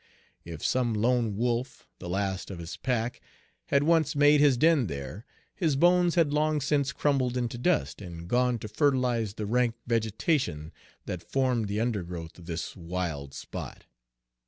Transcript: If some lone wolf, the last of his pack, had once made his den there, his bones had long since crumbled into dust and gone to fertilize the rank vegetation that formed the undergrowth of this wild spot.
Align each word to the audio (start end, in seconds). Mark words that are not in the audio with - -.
If 0.43 0.65
some 0.65 0.95
lone 0.95 1.37
wolf, 1.37 1.87
the 1.99 2.09
last 2.09 2.49
of 2.49 2.57
his 2.57 2.75
pack, 2.75 3.21
had 3.67 3.83
once 3.83 4.15
made 4.15 4.39
his 4.39 4.57
den 4.57 4.87
there, 4.87 5.27
his 5.53 5.75
bones 5.75 6.15
had 6.15 6.33
long 6.33 6.59
since 6.59 6.91
crumbled 6.91 7.37
into 7.37 7.59
dust 7.59 8.01
and 8.01 8.27
gone 8.27 8.57
to 8.57 8.67
fertilize 8.67 9.35
the 9.35 9.45
rank 9.45 9.75
vegetation 9.85 10.71
that 11.05 11.21
formed 11.29 11.67
the 11.67 11.79
undergrowth 11.79 12.39
of 12.39 12.47
this 12.47 12.75
wild 12.75 13.35
spot. 13.35 13.85